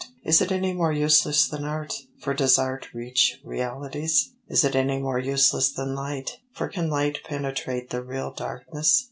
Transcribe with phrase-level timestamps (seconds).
[0.23, 4.31] Is it any more useless than art for does art reach realities?
[4.47, 8.99] Is it any more useless than light for can light penetrate the real darkness?